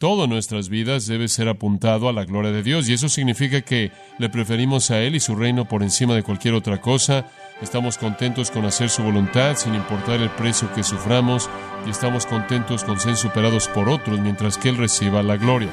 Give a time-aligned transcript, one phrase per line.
[0.00, 3.92] Todo nuestras vidas debe ser apuntado a la gloria de Dios y eso significa que
[4.16, 7.26] le preferimos a Él y su reino por encima de cualquier otra cosa.
[7.60, 11.50] Estamos contentos con hacer su voluntad sin importar el precio que suframos
[11.86, 15.68] y estamos contentos con ser superados por otros mientras que Él reciba la gloria.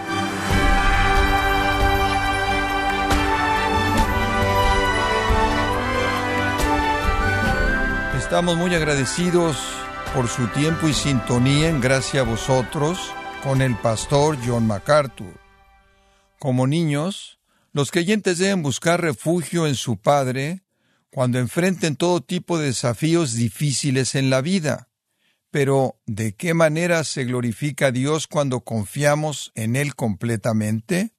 [8.17, 9.55] Estamos muy agradecidos
[10.13, 13.13] por su tiempo y sintonía en gracia a vosotros
[13.43, 15.39] con el pastor John MacArthur.
[16.39, 17.39] Como niños,
[17.71, 20.63] los creyentes deben buscar refugio en su Padre
[21.11, 24.89] cuando enfrenten todo tipo de desafíos difíciles en la vida.
[25.51, 31.13] Pero, ¿de qué manera se glorifica Dios cuando confiamos en Él completamente?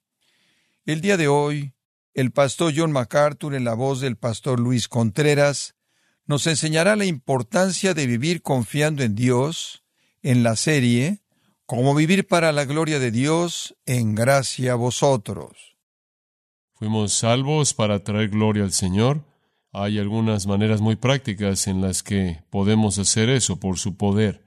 [0.85, 1.73] El día de hoy,
[2.13, 5.75] el pastor John MacArthur, en la voz del pastor Luis Contreras,
[6.25, 9.83] nos enseñará la importancia de vivir confiando en Dios
[10.21, 11.21] en la serie
[11.69, 15.77] Cómo vivir para la gloria de Dios en gracia a vosotros.
[16.73, 19.23] Fuimos salvos para traer gloria al Señor.
[19.71, 24.43] Hay algunas maneras muy prácticas en las que podemos hacer eso por su poder.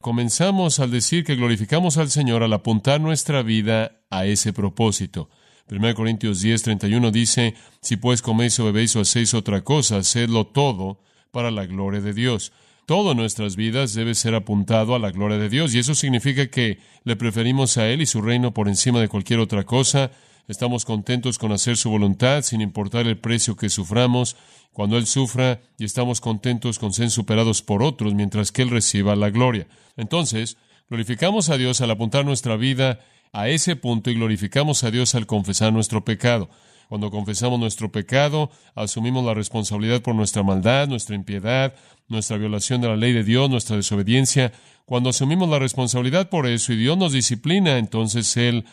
[0.00, 5.30] Comenzamos al decir que glorificamos al Señor al apuntar nuestra vida a ese propósito.
[5.70, 10.48] 1 Corintios 10, 31 dice, Si pues coméis o bebéis o hacéis otra cosa, hacedlo
[10.48, 10.98] todo
[11.30, 12.50] para la gloria de Dios.
[12.86, 16.46] Todo en nuestras vidas debe ser apuntado a la gloria de Dios y eso significa
[16.46, 20.12] que le preferimos a Él y su reino por encima de cualquier otra cosa.
[20.46, 24.36] Estamos contentos con hacer su voluntad sin importar el precio que suframos
[24.72, 29.16] cuando Él sufra y estamos contentos con ser superados por otros mientras que Él reciba
[29.16, 29.66] la gloria.
[29.96, 30.56] Entonces,
[30.88, 33.00] glorificamos a Dios al apuntar nuestra vida
[33.32, 36.50] a ese punto y glorificamos a Dios al confesar nuestro pecado.
[36.88, 41.74] Cuando confesamos nuestro pecado, asumimos la responsabilidad por nuestra maldad, nuestra impiedad,
[42.08, 44.52] nuestra violación de la ley de Dios, nuestra desobediencia.
[44.84, 48.64] Cuando asumimos la responsabilidad por eso y Dios nos disciplina, entonces Él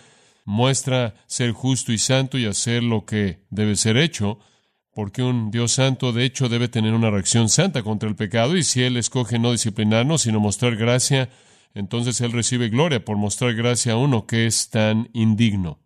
[0.46, 4.38] muestra ser justo y santo y hacer lo que debe ser hecho,
[4.94, 8.64] porque un Dios santo de hecho debe tener una reacción santa contra el pecado y
[8.64, 11.30] si Él escoge no disciplinarnos, sino mostrar gracia,
[11.74, 15.80] entonces Él recibe gloria por mostrar gracia a uno que es tan indigno.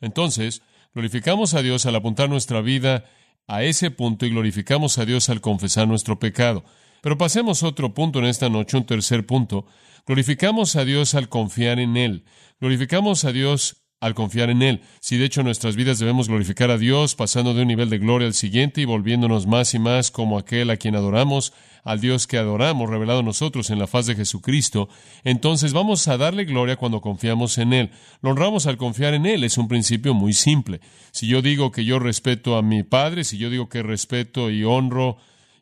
[0.00, 0.62] Entonces,
[0.94, 3.04] Glorificamos a Dios al apuntar nuestra vida
[3.46, 6.64] a ese punto y glorificamos a Dios al confesar nuestro pecado.
[7.00, 9.66] Pero pasemos otro punto en esta noche, un tercer punto.
[10.06, 12.24] Glorificamos a Dios al confiar en Él.
[12.60, 14.80] Glorificamos a Dios al confiar en Él.
[14.98, 18.26] Si de hecho nuestras vidas debemos glorificar a Dios, pasando de un nivel de gloria
[18.26, 21.52] al siguiente y volviéndonos más y más como aquel a quien adoramos,
[21.84, 24.88] al Dios que adoramos, revelado nosotros en la faz de Jesucristo,
[25.22, 27.90] entonces vamos a darle gloria cuando confiamos en Él.
[28.22, 29.44] Lo honramos al confiar en Él.
[29.44, 30.80] Es un principio muy simple.
[31.12, 34.64] Si yo digo que yo respeto a mi Padre, si yo digo que respeto y
[34.64, 35.16] honro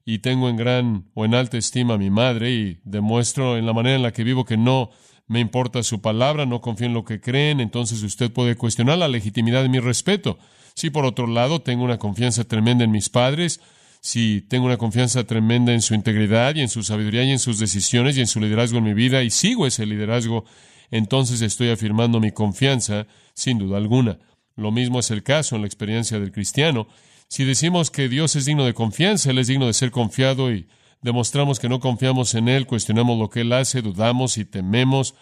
[0.06, 3.74] y tengo en gran o en alta estima a mi madre y demuestro en la
[3.74, 4.90] manera en la que vivo que no
[5.30, 9.06] me importa su palabra, no confío en lo que creen, entonces usted puede cuestionar la
[9.06, 10.41] legitimidad de mi respeto.
[10.74, 13.60] Si por otro lado tengo una confianza tremenda en mis padres,
[14.00, 17.60] si tengo una confianza tremenda en su integridad y en su sabiduría y en sus
[17.60, 20.46] decisiones y en su liderazgo en mi vida y sigo ese liderazgo,
[20.91, 24.18] entonces estoy afirmando mi confianza sin duda alguna.
[24.56, 26.88] Lo mismo es el caso en la experiencia del cristiano.
[27.28, 30.66] Si decimos que Dios es digno de confianza, Él es digno de ser confiado y
[31.02, 35.14] demostramos que no confiamos en Él, cuestionamos lo que Él hace, dudamos y tememos,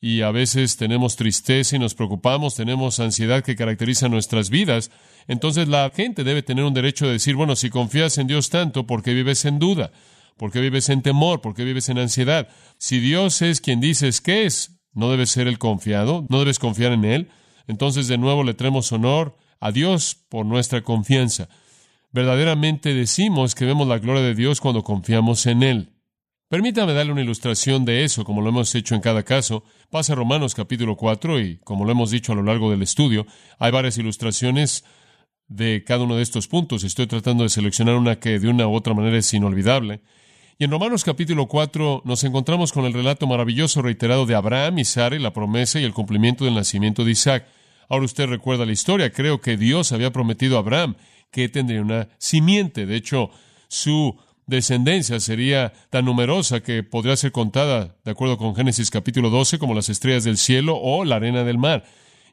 [0.00, 4.90] y a veces tenemos tristeza y nos preocupamos, tenemos ansiedad que caracteriza nuestras vidas,
[5.28, 8.86] entonces la gente debe tener un derecho de decir, bueno, si confías en Dios tanto,
[8.86, 9.92] ¿por qué vives en duda?
[10.36, 11.40] ¿Por qué vives en temor?
[11.40, 12.48] ¿Por qué vives en ansiedad?
[12.78, 16.26] Si Dios es quien dices que es, ¿no debes ser el confiado?
[16.28, 17.30] ¿No debes confiar en Él?
[17.68, 21.48] Entonces de nuevo le traemos honor a Dios por nuestra confianza.
[22.12, 25.92] Verdaderamente decimos que vemos la gloria de Dios cuando confiamos en Él.
[26.50, 29.64] Permítame darle una ilustración de eso, como lo hemos hecho en cada caso.
[29.90, 33.26] Pasa Romanos capítulo 4 y, como lo hemos dicho a lo largo del estudio,
[33.58, 34.84] hay varias ilustraciones
[35.48, 36.84] de cada uno de estos puntos.
[36.84, 40.02] Estoy tratando de seleccionar una que de una u otra manera es inolvidable.
[40.58, 44.84] Y en Romanos capítulo 4 nos encontramos con el relato maravilloso reiterado de Abraham y
[44.84, 47.46] Sara y la promesa y el cumplimiento del nacimiento de Isaac.
[47.88, 49.10] Ahora usted recuerda la historia.
[49.12, 50.96] Creo que Dios había prometido a Abraham
[51.32, 52.86] que tendría una simiente.
[52.86, 53.30] De hecho,
[53.66, 59.58] su descendencia sería tan numerosa que podría ser contada, de acuerdo con Génesis capítulo 12,
[59.58, 61.84] como las estrellas del cielo o la arena del mar.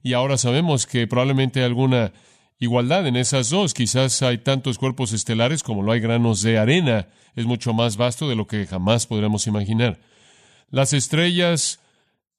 [0.04, 2.12] Y ahora sabemos que probablemente hay alguna
[2.60, 3.74] igualdad en esas dos.
[3.74, 7.08] Quizás hay tantos cuerpos estelares como lo hay granos de arena.
[7.36, 10.00] Es mucho más vasto de lo que jamás podremos imaginar.
[10.70, 11.80] Las estrellas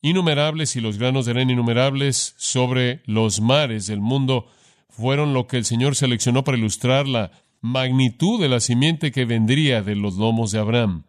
[0.03, 4.47] innumerables y los granos de arena innumerables sobre los mares del mundo
[4.91, 9.83] fueron lo que el Señor seleccionó para ilustrar la magnitud de la simiente que vendría
[9.83, 11.05] de los lomos de Abraham.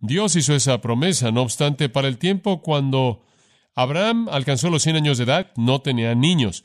[0.00, 3.24] Dios hizo esa promesa, no obstante, para el tiempo cuando
[3.74, 6.64] Abraham alcanzó los 100 años de edad, no tenía niños.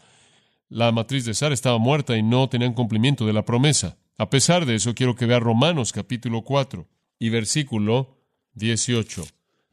[0.67, 3.97] La matriz de Sara estaba muerta y no tenían cumplimiento de la promesa.
[4.17, 6.87] A pesar de eso, quiero que vea Romanos capítulo 4
[7.17, 8.17] y versículo
[8.53, 9.25] 18.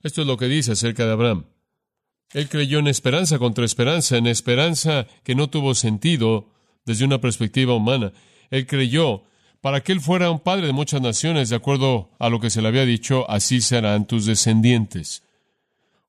[0.03, 1.47] Esto es lo que dice acerca de Abraham.
[2.33, 6.51] Él creyó en esperanza contra esperanza, en esperanza que no tuvo sentido
[6.87, 8.13] desde una perspectiva humana.
[8.51, 9.25] Él creyó
[9.61, 12.63] para que él fuera un padre de muchas naciones, de acuerdo a lo que se
[12.63, 15.25] le había dicho, así serán tus descendientes.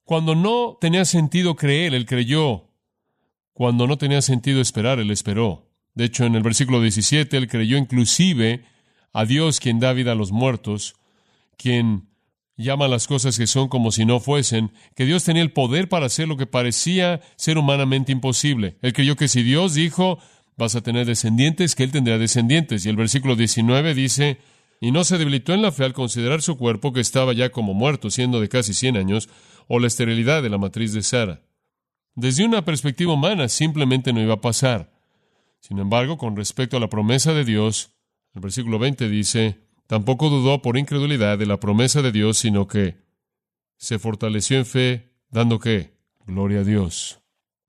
[0.03, 2.69] Cuando no tenía sentido creer, él creyó.
[3.53, 5.67] Cuando no tenía sentido esperar, él esperó.
[5.95, 8.63] De hecho, en el versículo 17, él creyó inclusive
[9.11, 10.93] a Dios quien da vida a los muertos,
[11.57, 12.07] quien
[12.55, 16.05] llama las cosas que son como si no fuesen, que Dios tenía el poder para
[16.05, 18.77] hacer lo que parecía ser humanamente imposible.
[18.81, 20.19] Él creyó que si Dios dijo,
[20.57, 22.85] vas a tener descendientes, que él tendría descendientes.
[22.85, 24.39] Y el versículo 19 dice,
[24.81, 27.73] y no se debilitó en la fe al considerar su cuerpo que estaba ya como
[27.73, 29.29] muerto, siendo de casi 100 años,
[29.67, 31.41] o la esterilidad de la matriz de Sara.
[32.15, 34.91] Desde una perspectiva humana simplemente no iba a pasar.
[35.59, 37.91] Sin embargo, con respecto a la promesa de Dios,
[38.33, 42.97] el versículo 20 dice, tampoco dudó por incredulidad de la promesa de Dios, sino que
[43.77, 45.97] se fortaleció en fe, dando qué?
[46.25, 47.21] Gloria a Dios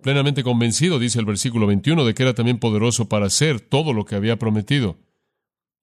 [0.02, 4.04] plenamente convencido, dice el versículo 21, de que era también poderoso para hacer todo lo
[4.04, 4.96] que había prometido,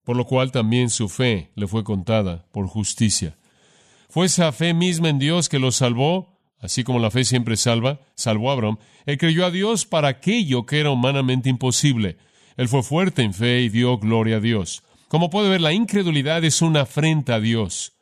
[0.03, 3.37] por lo cual también su fe le fue contada por justicia.
[4.09, 7.99] Fue esa fe misma en Dios que lo salvó, así como la fe siempre salva,
[8.15, 8.77] salvó a Abraham.
[9.05, 12.17] Él creyó a Dios para aquello que era humanamente imposible.
[12.55, 14.83] Él fue fuerte en fe y dio gloria a Dios.
[15.09, 17.93] Como puede ver, la incredulidad es una afrenta a Dios.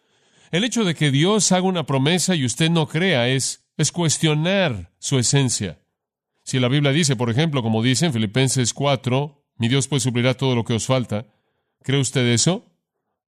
[0.51, 4.92] El hecho de que Dios haga una promesa y usted no crea es, es cuestionar
[5.00, 5.80] su esencia.
[6.44, 10.34] Si la Biblia dice, por ejemplo, como dice en Filipenses 4, mi Dios pues suplirá
[10.34, 11.28] todo lo que os falta,
[11.84, 12.66] ¿cree usted eso?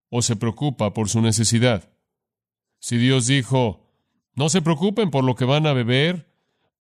[0.09, 1.91] ¿O se preocupa por su necesidad?
[2.79, 3.89] Si Dios dijo,
[4.35, 6.29] no se preocupen por lo que van a beber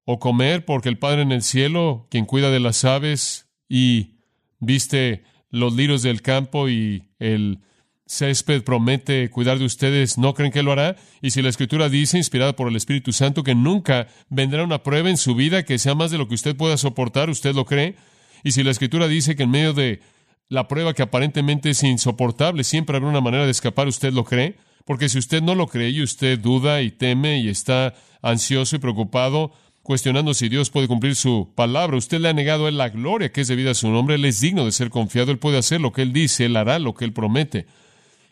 [0.03, 4.19] o comer, porque el Padre en el cielo, quien cuida de las aves y
[4.59, 7.59] viste los lirios del campo y el
[8.07, 10.95] césped promete cuidar de ustedes, ¿no creen que lo hará?
[11.21, 15.09] Y si la Escritura dice, inspirada por el Espíritu Santo, que nunca vendrá una prueba
[15.09, 17.95] en su vida que sea más de lo que usted pueda soportar, ¿usted lo cree?
[18.43, 20.01] Y si la Escritura dice que en medio de
[20.49, 24.55] la prueba que aparentemente es insoportable, siempre habrá una manera de escapar, ¿usted lo cree?
[24.85, 28.79] Porque si usted no lo cree y usted duda y teme y está ansioso y
[28.79, 29.51] preocupado,
[29.81, 31.97] cuestionando si Dios puede cumplir su palabra.
[31.97, 34.15] Usted le ha negado a él la gloria que es debida a su nombre.
[34.15, 35.31] Él es digno de ser confiado.
[35.31, 36.45] Él puede hacer lo que él dice.
[36.45, 37.67] Él hará lo que él promete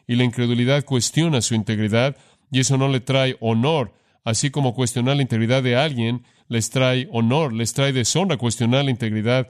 [0.07, 2.17] y la incredulidad cuestiona su integridad
[2.51, 7.07] y eso no le trae honor, así como cuestionar la integridad de alguien les trae
[7.11, 9.49] honor, les trae deshonra cuestionar la integridad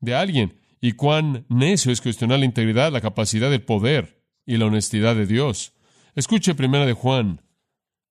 [0.00, 0.58] de alguien.
[0.80, 5.26] Y cuán necio es cuestionar la integridad, la capacidad del poder y la honestidad de
[5.26, 5.74] Dios.
[6.14, 7.42] Escuche primera de Juan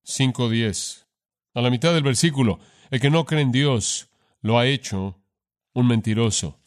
[0.04, 1.07] 5:10.
[1.54, 2.60] A la mitad del versículo,
[2.92, 4.10] el que no cree en Dios
[4.42, 5.19] lo ha hecho
[5.74, 6.58] un mentiroso.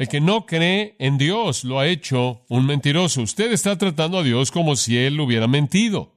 [0.00, 3.20] El que no cree en Dios lo ha hecho un mentiroso.
[3.20, 6.14] Usted está tratando a Dios como si Él hubiera mentido.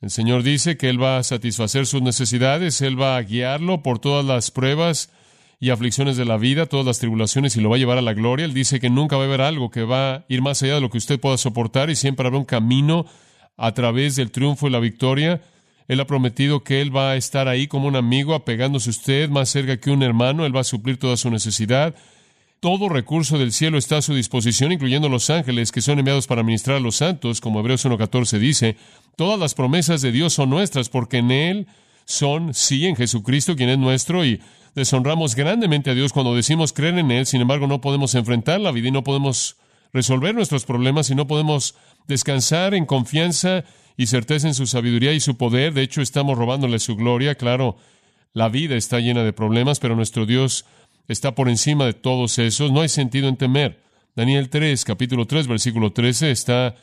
[0.00, 3.98] El Señor dice que Él va a satisfacer sus necesidades, Él va a guiarlo por
[3.98, 5.10] todas las pruebas
[5.58, 8.14] y aflicciones de la vida, todas las tribulaciones y lo va a llevar a la
[8.14, 8.44] gloria.
[8.44, 10.80] Él dice que nunca va a haber algo que va a ir más allá de
[10.80, 13.04] lo que usted pueda soportar y siempre habrá un camino
[13.56, 15.42] a través del triunfo y la victoria.
[15.88, 19.28] Él ha prometido que Él va a estar ahí como un amigo, apegándose a usted
[19.28, 20.46] más cerca que un hermano.
[20.46, 21.96] Él va a suplir toda su necesidad.
[22.60, 26.42] Todo recurso del cielo está a su disposición, incluyendo los ángeles que son enviados para
[26.42, 28.76] ministrar a los santos, como Hebreos 1.14 dice.
[29.14, 31.66] Todas las promesas de Dios son nuestras, porque en Él
[32.04, 34.40] son sí en Jesucristo, quien es nuestro, y
[34.74, 37.26] deshonramos grandemente a Dios cuando decimos creer en Él.
[37.26, 39.56] Sin embargo, no podemos enfrentar la vida y no podemos
[39.92, 41.76] resolver nuestros problemas y no podemos
[42.08, 43.62] descansar en confianza
[43.96, 45.74] y certeza en su sabiduría y su poder.
[45.74, 47.36] De hecho, estamos robándole su gloria.
[47.36, 47.76] Claro,
[48.32, 50.64] la vida está llena de problemas, pero nuestro Dios
[51.08, 53.80] está por encima de todos esos, no hay sentido en temer.
[54.14, 56.76] Daniel 3, capítulo 3, versículo 13, está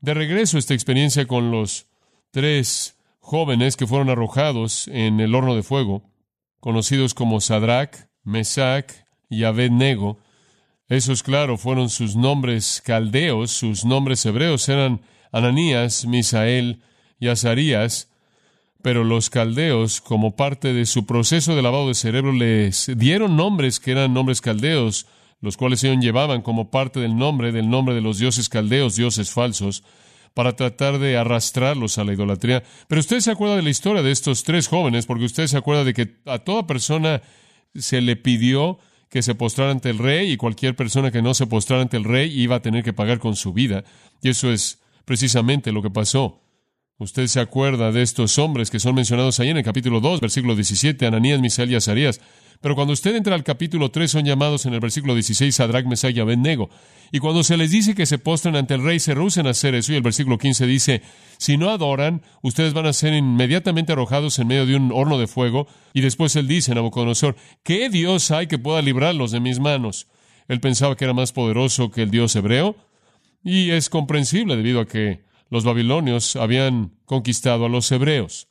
[0.00, 1.86] de regreso esta experiencia con los
[2.30, 6.02] tres jóvenes que fueron arrojados en el horno de fuego,
[6.60, 8.90] conocidos como Sadrach, Mesach
[9.30, 10.18] y Abednego.
[10.88, 16.82] Esos, claro, fueron sus nombres caldeos, sus nombres hebreos eran Ananías, Misael
[17.18, 18.11] y Azarías,
[18.82, 23.80] pero los caldeos, como parte de su proceso de lavado de cerebro, les dieron nombres
[23.80, 25.06] que eran nombres caldeos,
[25.40, 29.30] los cuales ellos llevaban como parte del nombre, del nombre de los dioses caldeos, dioses
[29.30, 29.84] falsos,
[30.34, 32.62] para tratar de arrastrarlos a la idolatría.
[32.88, 35.84] Pero usted se acuerda de la historia de estos tres jóvenes, porque usted se acuerda
[35.84, 37.22] de que a toda persona
[37.74, 41.46] se le pidió que se postrara ante el rey y cualquier persona que no se
[41.46, 43.84] postrara ante el rey iba a tener que pagar con su vida.
[44.22, 46.41] Y eso es precisamente lo que pasó.
[46.98, 50.54] Usted se acuerda de estos hombres que son mencionados ahí en el capítulo 2, versículo
[50.54, 52.20] 17, Ananías, Misael y Azarías.
[52.60, 56.14] Pero cuando usted entra al capítulo 3 son llamados en el versículo 16 Sadrach, Mesach
[56.14, 56.70] y Abednego.
[57.10, 59.74] Y cuando se les dice que se postren ante el rey, se rehúsen a hacer
[59.74, 59.92] eso.
[59.92, 61.02] Y el versículo 15 dice,
[61.38, 65.26] si no adoran, ustedes van a ser inmediatamente arrojados en medio de un horno de
[65.26, 65.66] fuego.
[65.92, 67.34] Y después él dice, Nabucodonosor,
[67.64, 70.06] ¿qué Dios hay que pueda librarlos de mis manos?
[70.46, 72.76] Él pensaba que era más poderoso que el Dios hebreo.
[73.42, 78.48] Y es comprensible debido a que los babilonios habían conquistado a los hebreos.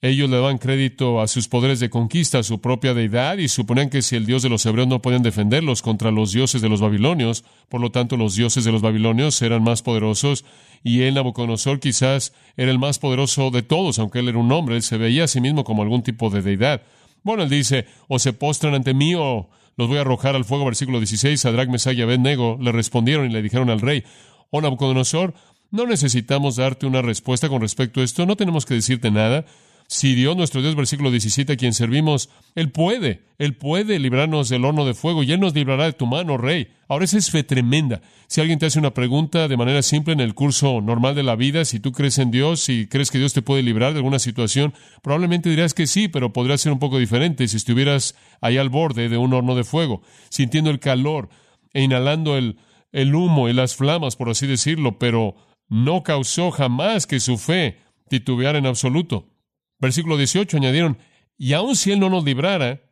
[0.00, 3.90] Ellos le daban crédito a sus poderes de conquista, a su propia deidad, y suponían
[3.90, 6.80] que si el Dios de los hebreos no podían defenderlos contra los dioses de los
[6.80, 10.44] babilonios, por lo tanto los dioses de los babilonios eran más poderosos,
[10.82, 14.74] y él, Nabucodonosor, quizás era el más poderoso de todos, aunque él era un hombre,
[14.74, 16.82] él se veía a sí mismo como algún tipo de deidad.
[17.22, 20.64] Bueno, él dice, o se postran ante mí o los voy a arrojar al fuego,
[20.64, 24.02] versículo 16, Sadrach, Mesach y Abednego le respondieron y le dijeron al rey,
[24.50, 25.34] oh Nabucodonosor,
[25.72, 29.44] no necesitamos darte una respuesta con respecto a esto, no tenemos que decirte nada,
[29.92, 34.64] si Dios, nuestro Dios, versículo 17, a quien servimos, Él puede, Él puede librarnos del
[34.64, 36.68] horno de fuego y Él nos librará de tu mano, Rey.
[36.88, 38.00] Ahora esa es fe tremenda.
[38.26, 41.36] Si alguien te hace una pregunta de manera simple en el curso normal de la
[41.36, 44.18] vida, si tú crees en Dios, si crees que Dios te puede librar de alguna
[44.18, 48.70] situación, probablemente dirás que sí, pero podría ser un poco diferente si estuvieras ahí al
[48.70, 51.28] borde de un horno de fuego, sintiendo el calor
[51.74, 52.56] e inhalando el,
[52.92, 55.34] el humo y las flamas, por así decirlo, pero
[55.72, 57.78] no causó jamás que su fe
[58.10, 59.30] titubeara en absoluto.
[59.78, 60.98] Versículo 18 añadieron,
[61.38, 62.82] y aun si Él no nos librara,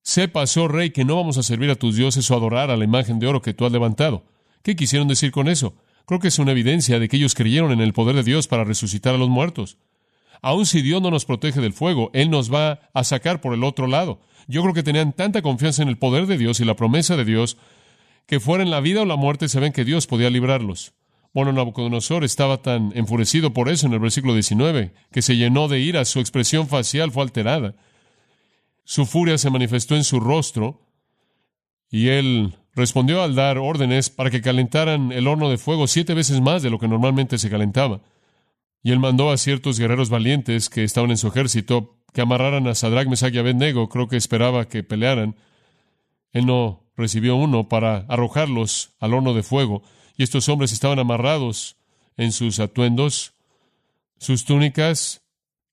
[0.00, 2.84] sepas, oh rey, que no vamos a servir a tus dioses o adorar a la
[2.84, 4.24] imagen de oro que tú has levantado.
[4.62, 5.74] ¿Qué quisieron decir con eso?
[6.06, 8.64] Creo que es una evidencia de que ellos creyeron en el poder de Dios para
[8.64, 9.76] resucitar a los muertos.
[10.40, 13.62] Aun si Dios no nos protege del fuego, Él nos va a sacar por el
[13.64, 14.22] otro lado.
[14.48, 17.26] Yo creo que tenían tanta confianza en el poder de Dios y la promesa de
[17.26, 17.58] Dios
[18.26, 20.94] que fuera en la vida o la muerte, se ven que Dios podía librarlos.
[21.34, 25.80] Bueno, Nabucodonosor estaba tan enfurecido por eso en el versículo 19, que se llenó de
[25.80, 27.74] ira, su expresión facial fue alterada,
[28.84, 30.80] su furia se manifestó en su rostro,
[31.90, 36.40] y él respondió al dar órdenes para que calentaran el horno de fuego siete veces
[36.40, 38.00] más de lo que normalmente se calentaba.
[38.84, 42.76] Y él mandó a ciertos guerreros valientes que estaban en su ejército que amarraran a
[42.76, 45.34] Sadrach, Mesach y Abednego, creo que esperaba que pelearan.
[46.32, 49.82] Él no recibió uno para arrojarlos al horno de fuego
[50.16, 51.76] y estos hombres estaban amarrados
[52.16, 53.34] en sus atuendos,
[54.18, 55.22] sus túnicas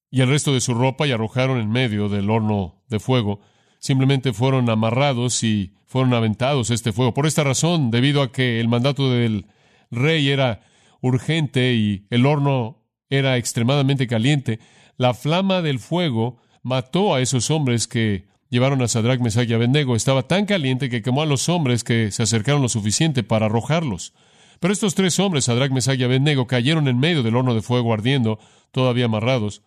[0.10, 3.40] y el resto de su ropa y arrojaron en medio del horno de fuego.
[3.80, 7.14] Simplemente fueron amarrados y fueron aventados este fuego.
[7.14, 9.46] Por esta razón, debido a que el mandato del
[9.90, 10.62] rey era
[11.02, 14.60] urgente y el horno era extremadamente caliente,
[14.98, 19.96] la flama del fuego mató a esos hombres que llevaron a Sadrach, Mesach y Abednego.
[19.96, 24.14] Estaba tan caliente que quemó a los hombres que se acercaron lo suficiente para arrojarlos.
[24.62, 27.96] Pero estos tres hombres, Sadrach, Mesach y Abednego, cayeron en medio del horno de fuego
[27.96, 28.38] ardiendo,
[28.72, 29.63] todavía amarrados.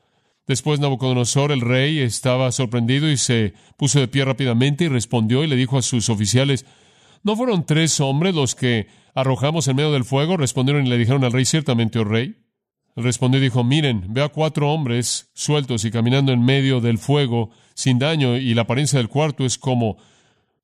[0.47, 5.49] Después Nabucodonosor, el rey, estaba sorprendido y se puso de pie rápidamente y respondió y
[5.49, 6.65] le dijo a sus oficiales,
[7.25, 8.87] ¿no fueron tres hombres los que
[9.17, 10.37] arrojamos en medio del fuego?
[10.37, 12.37] Respondieron y le dijeron al rey, ciertamente, oh rey.
[12.95, 17.51] Respondió y dijo, miren, veo a cuatro hombres sueltos y caminando en medio del fuego
[17.75, 19.97] sin daño y la apariencia del cuarto es como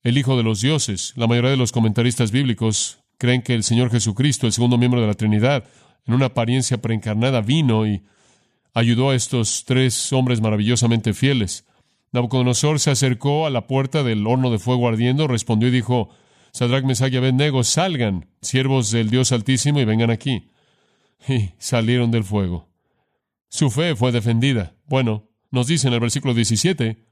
[0.05, 1.15] el Hijo de los dioses.
[1.17, 5.07] La mayoría de los comentaristas bíblicos creen que el Señor Jesucristo, el segundo miembro de
[5.07, 5.65] la Trinidad,
[6.07, 8.03] en una apariencia preencarnada, vino y
[8.73, 11.67] ayudó a estos tres hombres maravillosamente fieles.
[12.13, 16.09] Nabucodonosor se acercó a la puerta del horno de fuego ardiendo, respondió y dijo,
[16.53, 20.49] Sadrach, Mesach y Abednego, salgan, siervos del Dios Altísimo, y vengan aquí.
[21.29, 22.71] Y salieron del fuego.
[23.51, 24.73] Su fe fue defendida.
[24.87, 27.05] Bueno, nos dice en el versículo 17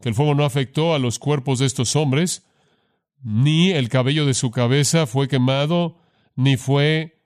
[0.00, 2.46] que el fuego no afectó a los cuerpos de estos hombres,
[3.22, 5.98] ni el cabello de su cabeza fue quemado,
[6.36, 7.20] ni fue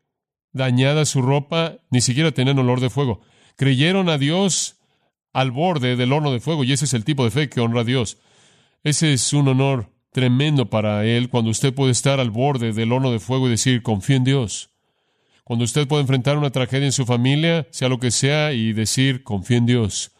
[0.52, 3.20] dañada su ropa, ni siquiera tenían olor de fuego.
[3.56, 4.76] Creyeron a Dios
[5.32, 7.82] al borde del horno de fuego, y ese es el tipo de fe que honra
[7.82, 8.18] a Dios.
[8.82, 13.10] Ese es un honor tremendo para Él cuando usted puede estar al borde del horno
[13.10, 14.70] de fuego y decir, confío en Dios.
[15.42, 19.24] Cuando usted puede enfrentar una tragedia en su familia, sea lo que sea, y decir,
[19.24, 20.13] confío en Dios.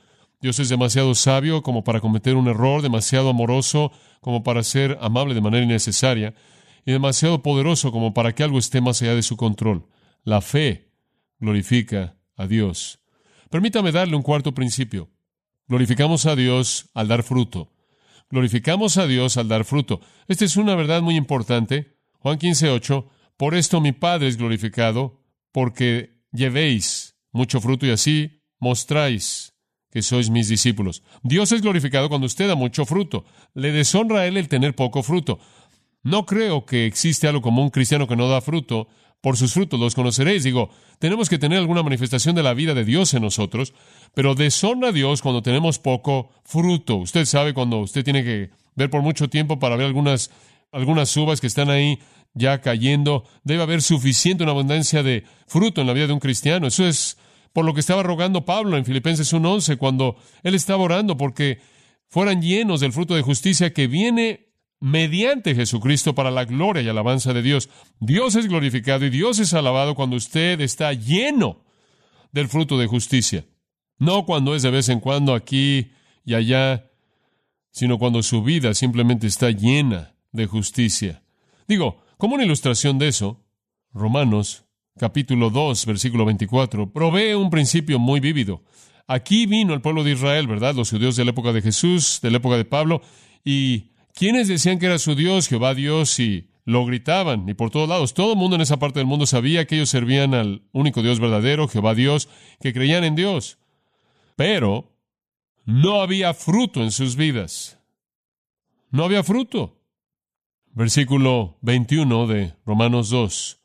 [0.45, 5.33] Dios es demasiado sabio como para cometer un error, demasiado amoroso como para ser amable
[5.33, 6.35] de manera innecesaria
[6.85, 9.87] y demasiado poderoso como para que algo esté más allá de su control.
[10.23, 10.93] La fe
[11.39, 13.01] glorifica a Dios.
[13.49, 15.09] Permítame darle un cuarto principio.
[15.67, 17.73] Glorificamos a Dios al dar fruto.
[18.29, 20.03] Glorificamos a Dios al dar fruto.
[20.29, 21.97] Esta es una verdad muy importante.
[22.19, 23.09] Juan 15:8.
[23.39, 25.23] Por esto mi Padre es glorificado,
[25.53, 29.54] porque llevéis mucho fruto y así mostráis
[29.95, 31.05] que sois mis discípulos.
[31.23, 33.25] Dios es glorificado cuando usted da mucho fruto.
[33.55, 35.39] Le deshonra a Él el tener poco fruto.
[36.03, 38.89] No creo que existe algo como un cristiano que no da fruto,
[39.21, 40.43] por sus frutos los conoceréis.
[40.43, 43.73] Digo, tenemos que tener alguna manifestación de la vida de Dios en nosotros,
[44.15, 46.97] pero deshonra a Dios cuando tenemos poco fruto.
[46.97, 50.33] Usted sabe cuando usted tiene que ver por mucho tiempo para ver algunas,
[50.73, 52.01] algunas uvas que están ahí
[52.35, 53.25] ya cayendo.
[53.45, 56.67] Debe haber suficiente, una abundancia de fruto en la vida de un cristiano.
[56.67, 57.17] Eso es
[57.55, 61.61] por lo que estaba rogando Pablo en Filipenses 1.11, cuando él estaba orando porque
[62.09, 64.49] fueran llenos del fruto de justicia que viene
[64.81, 67.71] mediante Jesucristo para la gloria y alabanza de Dios.
[68.01, 71.65] Dios es glorificado y Dios es alabado cuando usted está lleno
[72.33, 73.47] del fruto de justicia.
[73.99, 75.93] No cuando es de vez en cuando aquí
[76.25, 76.91] y allá,
[77.71, 81.23] sino cuando su vida simplemente está llena de justicia.
[81.69, 83.47] Digo, como una ilustración de eso,
[83.93, 84.64] Romanos
[84.99, 88.63] capítulo 2, versículo 24, provee un principio muy vívido.
[89.07, 90.75] Aquí vino el pueblo de Israel, ¿verdad?
[90.75, 93.03] Los judíos de la época de Jesús, de la época de Pablo,
[93.45, 97.89] y quienes decían que era su Dios, Jehová Dios, y lo gritaban, y por todos
[97.89, 98.15] lados.
[98.15, 101.21] Todo el mundo en esa parte del mundo sabía que ellos servían al único Dios
[101.21, 102.29] verdadero, Jehová Dios,
[102.61, 103.59] que creían en Dios.
[104.37, 104.97] Pero
[105.65, 107.79] no había fruto en sus vidas.
[108.91, 109.81] No había fruto.
[110.73, 113.64] Versículo 21 de Romanos 2.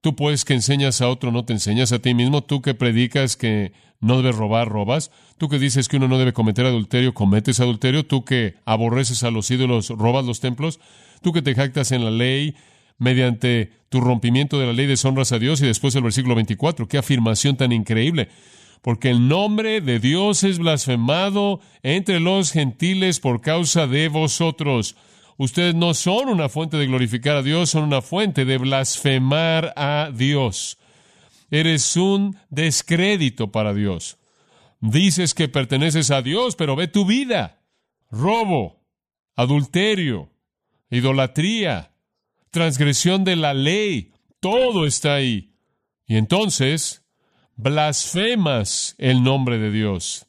[0.00, 3.36] Tú pues que enseñas a otro no te enseñas a ti mismo, tú que predicas
[3.36, 7.60] que no debes robar, robas, tú que dices que uno no debe cometer adulterio, cometes
[7.60, 10.80] adulterio, tú que aborreces a los ídolos, robas los templos,
[11.22, 12.54] tú que te jactas en la ley,
[13.00, 15.60] mediante tu rompimiento de la ley deshonras a Dios.
[15.60, 18.28] Y después el versículo 24, qué afirmación tan increíble,
[18.82, 24.96] porque el nombre de Dios es blasfemado entre los gentiles por causa de vosotros.
[25.40, 30.10] Ustedes no son una fuente de glorificar a Dios, son una fuente de blasfemar a
[30.14, 30.76] Dios.
[31.50, 34.18] Eres un descrédito para Dios.
[34.82, 37.62] Dices que perteneces a Dios, pero ve tu vida.
[38.10, 38.84] Robo,
[39.34, 40.30] adulterio,
[40.90, 41.94] idolatría,
[42.50, 45.54] transgresión de la ley, todo está ahí.
[46.06, 47.02] Y entonces
[47.56, 50.26] blasfemas el nombre de Dios.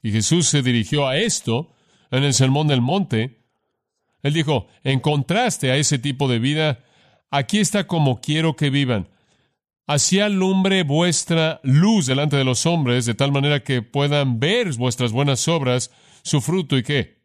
[0.00, 1.74] Y Jesús se dirigió a esto
[2.12, 3.45] en el Sermón del Monte,
[4.26, 6.84] él dijo, en contraste a ese tipo de vida,
[7.30, 9.08] aquí está como quiero que vivan.
[9.86, 15.12] Así alumbre vuestra luz delante de los hombres, de tal manera que puedan ver vuestras
[15.12, 17.22] buenas obras, su fruto y qué.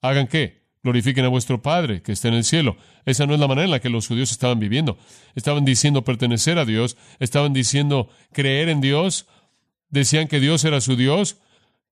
[0.00, 0.62] ¿Hagan qué?
[0.82, 2.78] Glorifiquen a vuestro Padre que está en el cielo.
[3.04, 4.96] Esa no es la manera en la que los judíos estaban viviendo.
[5.34, 9.26] Estaban diciendo pertenecer a Dios, estaban diciendo creer en Dios,
[9.90, 11.38] decían que Dios era su Dios,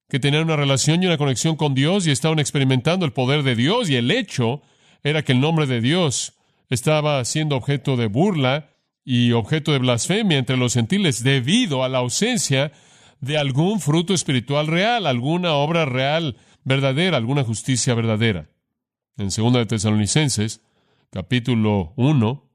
[0.09, 3.57] que tenían una relación y una conexión con Dios y estaban experimentando el poder de
[3.57, 4.63] Dios y el hecho
[5.03, 6.35] era que el nombre de Dios
[6.69, 8.71] estaba siendo objeto de burla
[9.05, 12.73] y objeto de blasfemia entre los gentiles debido a la ausencia
[13.21, 18.49] de algún fruto espiritual real, alguna obra real verdadera, alguna justicia verdadera.
[19.17, 20.61] En 2 de Tesalonicenses,
[21.11, 22.51] capítulo 1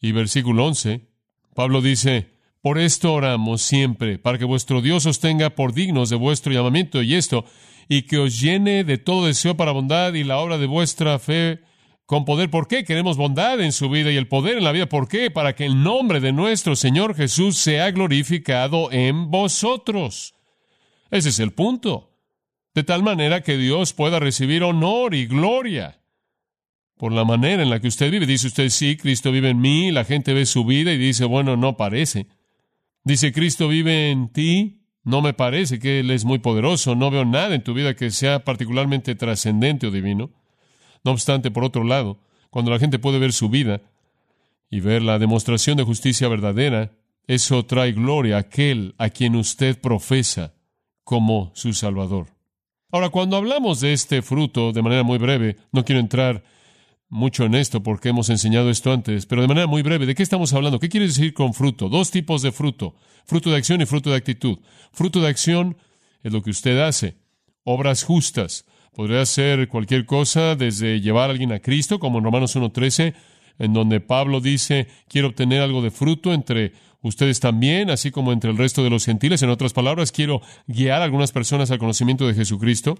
[0.00, 1.08] y versículo 11,
[1.54, 2.37] Pablo dice,
[2.68, 7.00] por esto oramos siempre, para que vuestro Dios os tenga por dignos de vuestro llamamiento
[7.02, 7.46] y esto,
[7.88, 11.60] y que os llene de todo deseo para bondad y la obra de vuestra fe
[12.04, 12.50] con poder.
[12.50, 14.86] ¿Por qué queremos bondad en su vida y el poder en la vida?
[14.86, 15.30] ¿Por qué?
[15.30, 20.34] Para que el nombre de nuestro Señor Jesús sea glorificado en vosotros.
[21.10, 22.10] Ese es el punto.
[22.74, 26.02] De tal manera que Dios pueda recibir honor y gloria
[26.98, 28.26] por la manera en la que usted vive.
[28.26, 31.56] Dice usted, sí, Cristo vive en mí, la gente ve su vida y dice, bueno,
[31.56, 32.26] no parece.
[33.08, 34.82] Dice, Cristo vive en ti.
[35.02, 36.94] No me parece que Él es muy poderoso.
[36.94, 40.30] No veo nada en tu vida que sea particularmente trascendente o divino.
[41.04, 43.80] No obstante, por otro lado, cuando la gente puede ver su vida
[44.68, 49.80] y ver la demostración de justicia verdadera, eso trae gloria a aquel a quien usted
[49.80, 50.52] profesa
[51.02, 52.26] como su Salvador.
[52.92, 56.44] Ahora, cuando hablamos de este fruto de manera muy breve, no quiero entrar
[57.08, 60.22] mucho en esto porque hemos enseñado esto antes, pero de manera muy breve, ¿de qué
[60.22, 60.78] estamos hablando?
[60.78, 61.88] ¿Qué quiere decir con fruto?
[61.88, 62.94] Dos tipos de fruto,
[63.24, 64.58] fruto de acción y fruto de actitud.
[64.92, 65.76] Fruto de acción
[66.22, 67.16] es lo que usted hace,
[67.64, 68.66] obras justas.
[68.94, 73.14] Podría ser cualquier cosa, desde llevar a alguien a Cristo, como en Romanos 1.13,
[73.58, 78.50] en donde Pablo dice, quiero obtener algo de fruto entre ustedes también, así como entre
[78.50, 79.42] el resto de los gentiles.
[79.42, 82.98] En otras palabras, quiero guiar a algunas personas al conocimiento de Jesucristo.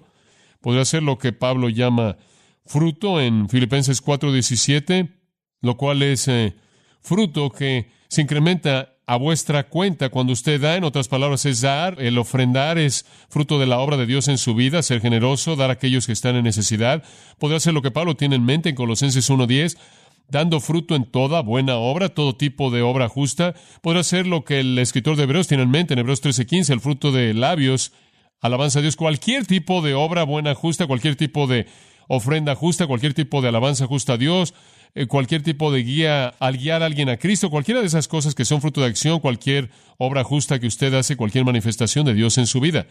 [0.61, 2.17] Podría ser lo que Pablo llama
[2.69, 5.09] fruto en Filipenses 4:17,
[5.61, 6.55] lo cual es eh,
[7.01, 11.99] fruto que se incrementa a vuestra cuenta cuando usted da, en otras palabras, es dar,
[11.99, 15.71] el ofrendar es fruto de la obra de Dios en su vida, ser generoso, dar
[15.71, 17.03] a aquellos que están en necesidad.
[17.39, 19.75] Podría ser lo que Pablo tiene en mente en Colosenses 1.10,
[20.29, 23.55] dando fruto en toda buena obra, todo tipo de obra justa.
[23.81, 26.81] Podría ser lo que el escritor de Hebreos tiene en mente en Hebreos 13.15, el
[26.81, 27.93] fruto de labios,
[28.41, 31.65] alabanza a Dios, cualquier tipo de obra buena, justa, cualquier tipo de
[32.09, 34.53] ofrenda justa, cualquier tipo de alabanza justa a Dios,
[34.95, 38.33] eh, cualquier tipo de guía al guiar a alguien a Cristo, cualquiera de esas cosas
[38.33, 42.37] que son fruto de acción, cualquier obra justa que usted hace, cualquier manifestación de Dios
[42.39, 42.87] en su vida.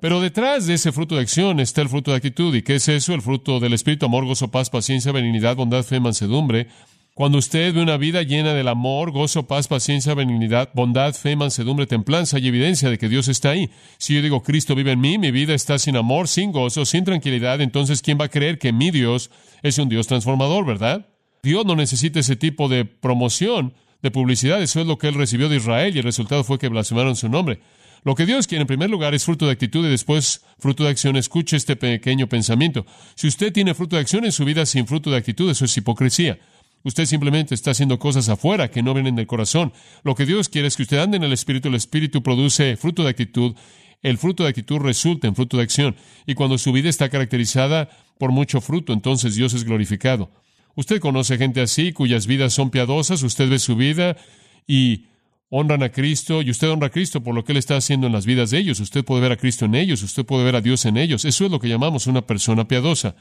[0.00, 2.54] Pero detrás de ese fruto de acción está el fruto de actitud.
[2.54, 3.14] ¿Y qué es eso?
[3.14, 6.68] El fruto del Espíritu, amor, gozo, paz, paciencia, benignidad, bondad, fe, mansedumbre.
[7.14, 11.86] Cuando usted ve una vida llena del amor, gozo, paz, paciencia, benignidad, bondad, fe, mansedumbre,
[11.86, 13.68] templanza, hay evidencia de que Dios está ahí.
[13.98, 17.04] Si yo digo Cristo vive en mí, mi vida está sin amor, sin gozo, sin
[17.04, 19.30] tranquilidad, entonces ¿quién va a creer que mi Dios
[19.62, 21.06] es un Dios transformador, verdad?
[21.42, 25.50] Dios no necesita ese tipo de promoción, de publicidad, eso es lo que él recibió
[25.50, 27.60] de Israel y el resultado fue que blasfemaron su nombre.
[28.04, 30.90] Lo que Dios quiere en primer lugar es fruto de actitud y después fruto de
[30.90, 31.16] acción.
[31.16, 32.84] Escuche este pequeño pensamiento.
[33.14, 35.76] Si usted tiene fruto de acción en su vida sin fruto de actitud, eso es
[35.76, 36.38] hipocresía.
[36.84, 39.72] Usted simplemente está haciendo cosas afuera que no vienen del corazón.
[40.02, 41.68] Lo que Dios quiere es que usted ande en el Espíritu.
[41.68, 43.54] El Espíritu produce fruto de actitud.
[44.02, 45.96] El fruto de actitud resulta en fruto de acción.
[46.26, 50.30] Y cuando su vida está caracterizada por mucho fruto, entonces Dios es glorificado.
[50.74, 53.22] Usted conoce gente así, cuyas vidas son piadosas.
[53.22, 54.16] Usted ve su vida
[54.66, 55.06] y
[55.54, 58.12] honran a Cristo y usted honra a Cristo por lo que Él está haciendo en
[58.14, 58.80] las vidas de ellos.
[58.80, 61.26] Usted puede ver a Cristo en ellos, usted puede ver a Dios en ellos.
[61.26, 63.14] Eso es lo que llamamos una persona piadosa.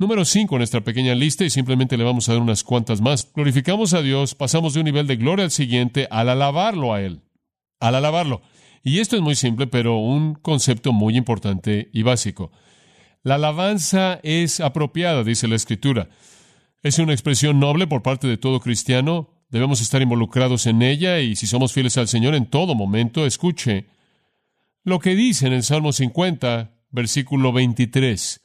[0.00, 3.28] Número cinco en nuestra pequeña lista y simplemente le vamos a dar unas cuantas más.
[3.34, 7.22] Glorificamos a Dios, pasamos de un nivel de gloria al siguiente al alabarlo a Él.
[7.80, 8.40] Al alabarlo.
[8.84, 12.52] Y esto es muy simple, pero un concepto muy importante y básico.
[13.24, 16.08] La alabanza es apropiada, dice la Escritura.
[16.84, 19.30] Es una expresión noble por parte de todo cristiano.
[19.50, 23.88] Debemos estar involucrados en ella y si somos fieles al Señor en todo momento, escuche
[24.84, 28.44] lo que dice en el Salmo 50, versículo 23.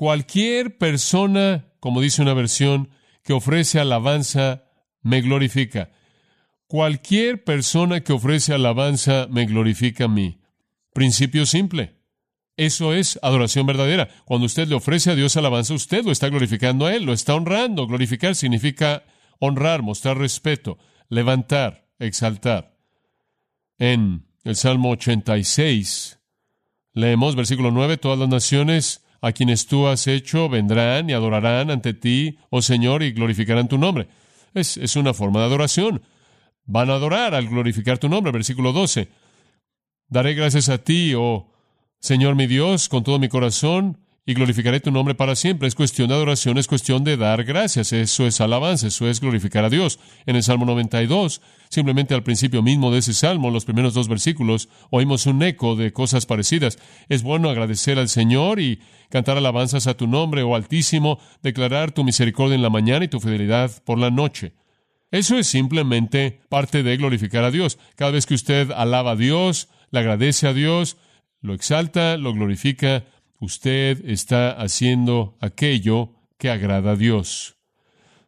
[0.00, 2.88] Cualquier persona, como dice una versión,
[3.22, 4.64] que ofrece alabanza,
[5.02, 5.90] me glorifica.
[6.66, 10.40] Cualquier persona que ofrece alabanza, me glorifica a mí.
[10.94, 12.00] Principio simple.
[12.56, 14.08] Eso es adoración verdadera.
[14.24, 17.34] Cuando usted le ofrece a Dios alabanza, usted lo está glorificando a Él, lo está
[17.34, 17.86] honrando.
[17.86, 19.04] Glorificar significa
[19.38, 20.78] honrar, mostrar respeto,
[21.10, 22.74] levantar, exaltar.
[23.76, 26.20] En el Salmo 86,
[26.94, 31.94] leemos versículo 9, todas las naciones a quienes tú has hecho vendrán y adorarán ante
[31.94, 34.08] ti, oh Señor, y glorificarán tu nombre.
[34.54, 36.02] Es, es una forma de adoración.
[36.64, 38.32] Van a adorar al glorificar tu nombre.
[38.32, 39.08] Versículo 12.
[40.08, 41.52] Daré gracias a ti, oh
[42.00, 45.66] Señor mi Dios, con todo mi corazón, y glorificaré tu nombre para siempre.
[45.66, 47.92] Es cuestión de adoración, es cuestión de dar gracias.
[47.92, 49.98] Eso es alabanza, eso es glorificar a Dios.
[50.26, 54.68] En el Salmo 92, simplemente al principio mismo de ese Salmo, los primeros dos versículos,
[54.90, 56.78] oímos un eco de cosas parecidas.
[57.08, 62.04] Es bueno agradecer al Señor y cantar alabanzas a tu nombre, oh Altísimo, declarar tu
[62.04, 64.52] misericordia en la mañana y tu fidelidad por la noche.
[65.10, 67.78] Eso es simplemente parte de glorificar a Dios.
[67.96, 70.98] Cada vez que usted alaba a Dios, le agradece a Dios,
[71.40, 73.04] lo exalta, lo glorifica,
[73.40, 77.56] usted está haciendo aquello que agrada a Dios.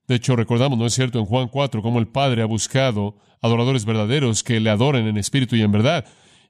[0.09, 3.85] De hecho, recordamos, ¿no es cierto?, en Juan 4, cómo el Padre ha buscado adoradores
[3.85, 6.05] verdaderos que le adoren en espíritu y en verdad.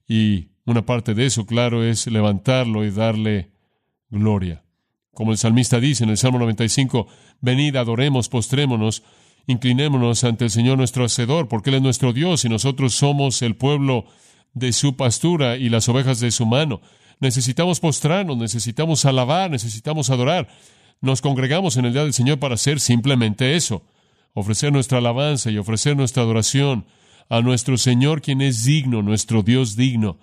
[0.08, 3.52] Y una parte de eso, claro, es levantarlo y darle
[4.08, 4.64] gloria.
[5.12, 7.06] Como el salmista dice en el Salmo 95,
[7.40, 9.02] venid, adoremos, postrémonos,
[9.46, 13.56] inclinémonos ante el Señor nuestro Hacedor, porque Él es nuestro Dios y nosotros somos el
[13.56, 14.06] pueblo
[14.54, 16.80] de su pastura y las ovejas de su mano.
[17.22, 20.48] Necesitamos postrarnos, necesitamos alabar, necesitamos adorar.
[21.00, 23.84] Nos congregamos en el día del Señor para hacer simplemente eso,
[24.34, 26.84] ofrecer nuestra alabanza y ofrecer nuestra adoración
[27.28, 30.18] a nuestro Señor, quien es digno, nuestro Dios digno.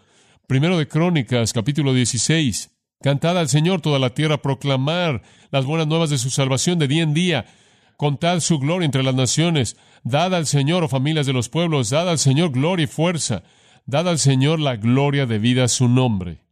[0.46, 2.70] Primero de Crónicas, capítulo 16.
[3.02, 7.04] Cantad al Señor toda la tierra, proclamar las buenas nuevas de su salvación de día
[7.04, 7.46] en día.
[7.96, 9.78] Contad su gloria entre las naciones.
[10.04, 13.44] Dad al Señor, oh familias de los pueblos, dad al Señor gloria y fuerza.
[13.86, 16.49] Dad al Señor la gloria debida a su nombre.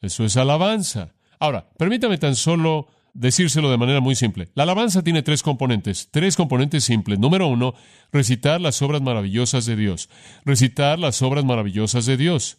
[0.00, 1.14] Eso es alabanza.
[1.38, 4.48] Ahora, permítame tan solo decírselo de manera muy simple.
[4.54, 7.18] La alabanza tiene tres componentes, tres componentes simples.
[7.18, 7.74] Número uno,
[8.12, 10.08] recitar las obras maravillosas de Dios.
[10.44, 12.58] Recitar las obras maravillosas de Dios.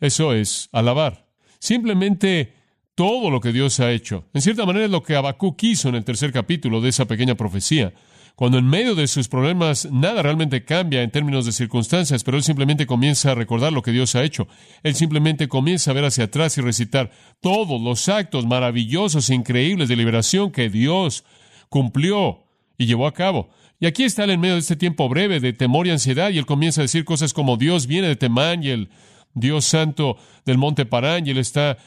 [0.00, 1.26] Eso es alabar.
[1.60, 2.54] Simplemente
[2.94, 4.24] todo lo que Dios ha hecho.
[4.34, 7.34] En cierta manera es lo que Habacuc quiso en el tercer capítulo de esa pequeña
[7.34, 7.92] profecía
[8.36, 12.42] cuando en medio de sus problemas nada realmente cambia en términos de circunstancias, pero él
[12.42, 14.48] simplemente comienza a recordar lo que Dios ha hecho.
[14.82, 19.88] Él simplemente comienza a ver hacia atrás y recitar todos los actos maravillosos e increíbles
[19.88, 21.24] de liberación que Dios
[21.68, 22.44] cumplió
[22.76, 23.50] y llevó a cabo.
[23.78, 26.38] Y aquí está él en medio de este tiempo breve de temor y ansiedad, y
[26.38, 28.88] él comienza a decir cosas como Dios viene de Temán y el
[29.34, 31.78] Dios santo del monte Parán, y él está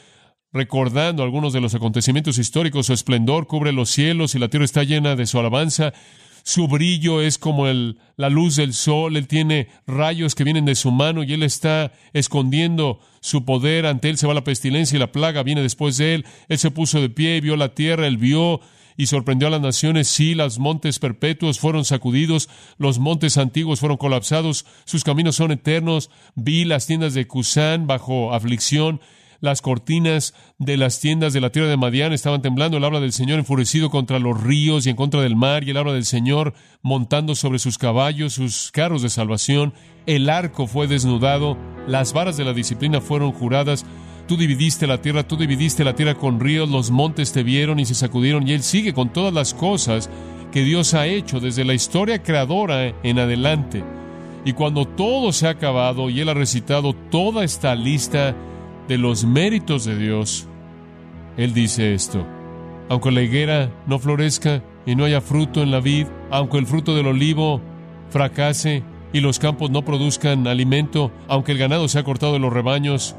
[0.52, 4.82] recordando algunos de los acontecimientos históricos, su esplendor cubre los cielos y la tierra está
[4.82, 5.92] llena de su alabanza.
[6.48, 10.76] Su brillo es como el, la luz del sol, Él tiene rayos que vienen de
[10.76, 13.84] su mano y Él está escondiendo su poder.
[13.84, 16.26] Ante Él se va la pestilencia y la plaga viene después de Él.
[16.48, 18.62] Él se puso de pie y vio la tierra, Él vio
[18.96, 20.08] y sorprendió a las naciones.
[20.08, 26.08] Sí, los montes perpetuos fueron sacudidos, los montes antiguos fueron colapsados, sus caminos son eternos.
[26.34, 29.02] Vi las tiendas de Cusán bajo aflicción
[29.40, 32.76] las cortinas de las tiendas de la tierra de Madián estaban temblando.
[32.76, 35.64] El habla del Señor enfurecido contra los ríos y en contra del mar.
[35.64, 39.74] Y el habla del Señor montando sobre sus caballos, sus carros de salvación.
[40.06, 41.56] El arco fue desnudado.
[41.86, 43.86] Las varas de la disciplina fueron juradas.
[44.26, 46.68] Tú dividiste la tierra, tú dividiste la tierra con ríos.
[46.68, 48.46] Los montes te vieron y se sacudieron.
[48.48, 50.10] Y Él sigue con todas las cosas
[50.52, 53.84] que Dios ha hecho desde la historia creadora en adelante.
[54.44, 58.34] Y cuando todo se ha acabado y Él ha recitado toda esta lista,
[58.88, 60.48] de los méritos de Dios,
[61.36, 62.26] Él dice esto,
[62.88, 66.96] aunque la higuera no florezca y no haya fruto en la vid, aunque el fruto
[66.96, 67.60] del olivo
[68.08, 73.14] fracase y los campos no produzcan alimento, aunque el ganado sea cortado de los rebaños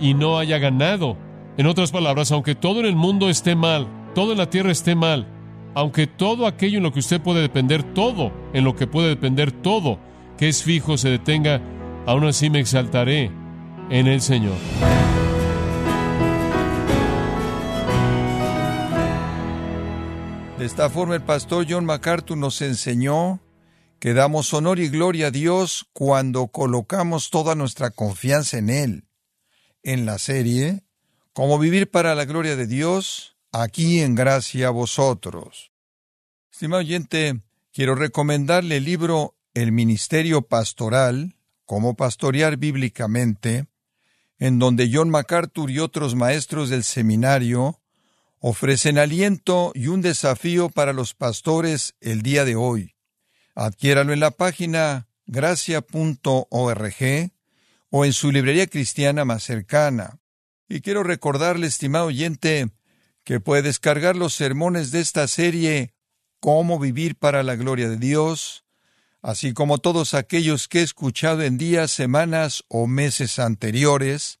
[0.00, 1.16] y no haya ganado,
[1.58, 4.94] en otras palabras, aunque todo en el mundo esté mal, todo en la tierra esté
[4.94, 5.26] mal,
[5.74, 9.52] aunque todo aquello en lo que usted puede depender, todo en lo que puede depender,
[9.52, 9.98] todo
[10.38, 11.60] que es fijo se detenga,
[12.06, 13.30] aún así me exaltaré
[13.90, 14.56] en el Señor.
[20.62, 23.40] De esta forma el pastor John MacArthur nos enseñó
[23.98, 29.08] que damos honor y gloria a Dios cuando colocamos toda nuestra confianza en Él.
[29.82, 30.84] En la serie,
[31.32, 35.72] Cómo vivir para la gloria de Dios, aquí en gracia a vosotros.
[36.52, 37.40] Estimado oyente,
[37.72, 41.34] quiero recomendarle el libro El Ministerio Pastoral,
[41.66, 43.66] Cómo pastorear bíblicamente,
[44.38, 47.81] en donde John MacArthur y otros maestros del seminario
[48.44, 52.96] ofrecen aliento y un desafío para los pastores el día de hoy.
[53.54, 56.96] Adquiéralo en la página gracia.org
[57.90, 60.18] o en su librería cristiana más cercana.
[60.68, 62.70] Y quiero recordarle, estimado oyente,
[63.22, 65.94] que puede descargar los sermones de esta serie
[66.40, 68.64] Cómo vivir para la gloria de Dios,
[69.20, 74.40] así como todos aquellos que he escuchado en días, semanas o meses anteriores,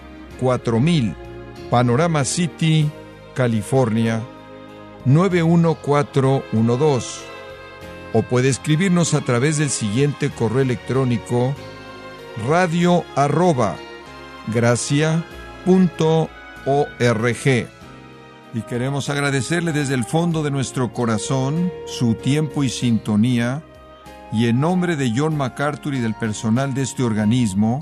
[0.41, 1.15] 4000,
[1.69, 2.91] Panorama City,
[3.35, 4.21] California
[5.05, 7.21] 91412.
[8.13, 11.55] O puede escribirnos a través del siguiente correo electrónico
[12.47, 13.75] radio arroba
[14.53, 15.23] gracia
[18.53, 23.63] Y queremos agradecerle desde el fondo de nuestro corazón su tiempo y sintonía,
[24.33, 27.81] y en nombre de John MacArthur y del personal de este organismo,